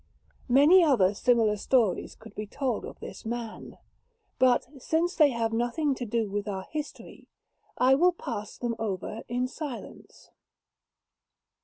[0.49, 3.77] Many other similar stories could be told of this man,
[4.39, 7.27] but, since they have nothing to do with our history,
[7.77, 10.31] I will pass them over in silence.